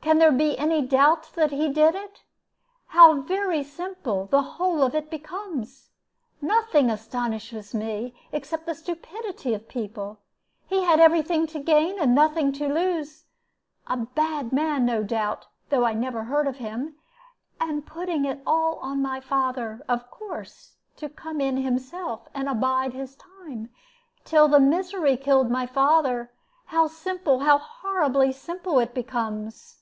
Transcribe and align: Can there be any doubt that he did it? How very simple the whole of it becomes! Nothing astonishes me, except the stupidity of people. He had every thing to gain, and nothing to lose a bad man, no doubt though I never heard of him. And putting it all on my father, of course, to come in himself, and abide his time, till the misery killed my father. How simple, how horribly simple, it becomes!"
Can 0.00 0.16
there 0.18 0.32
be 0.32 0.56
any 0.56 0.80
doubt 0.80 1.30
that 1.34 1.50
he 1.50 1.68
did 1.70 1.94
it? 1.94 2.22
How 2.86 3.20
very 3.20 3.62
simple 3.62 4.24
the 4.24 4.40
whole 4.40 4.82
of 4.82 4.94
it 4.94 5.10
becomes! 5.10 5.90
Nothing 6.40 6.88
astonishes 6.88 7.74
me, 7.74 8.14
except 8.32 8.64
the 8.64 8.74
stupidity 8.74 9.52
of 9.52 9.68
people. 9.68 10.20
He 10.66 10.82
had 10.82 10.98
every 10.98 11.20
thing 11.20 11.46
to 11.48 11.58
gain, 11.60 11.98
and 12.00 12.14
nothing 12.14 12.52
to 12.52 12.72
lose 12.72 13.26
a 13.86 13.98
bad 13.98 14.50
man, 14.50 14.86
no 14.86 15.02
doubt 15.02 15.46
though 15.68 15.84
I 15.84 15.92
never 15.92 16.24
heard 16.24 16.46
of 16.46 16.56
him. 16.56 16.96
And 17.60 17.84
putting 17.84 18.24
it 18.24 18.40
all 18.46 18.76
on 18.76 19.02
my 19.02 19.20
father, 19.20 19.82
of 19.90 20.10
course, 20.10 20.76
to 20.96 21.10
come 21.10 21.38
in 21.38 21.58
himself, 21.58 22.28
and 22.32 22.48
abide 22.48 22.94
his 22.94 23.14
time, 23.14 23.68
till 24.24 24.48
the 24.48 24.58
misery 24.60 25.18
killed 25.18 25.50
my 25.50 25.66
father. 25.66 26.32
How 26.64 26.86
simple, 26.86 27.40
how 27.40 27.58
horribly 27.58 28.32
simple, 28.32 28.78
it 28.78 28.94
becomes!" 28.94 29.74